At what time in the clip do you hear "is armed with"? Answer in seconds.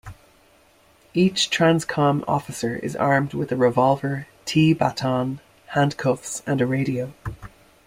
2.75-3.51